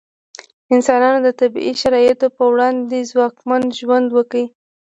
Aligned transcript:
انسانانو 0.73 1.19
د 1.25 1.29
طبیعي 1.39 1.73
شرایطو 1.81 2.27
په 2.37 2.43
وړاندې 2.51 3.07
ځواکمن 3.11 3.63
ژوند 3.79 4.07
وکړ. 4.17 4.43